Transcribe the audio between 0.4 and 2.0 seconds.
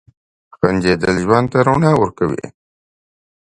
•خندېدل ژوند ته رڼا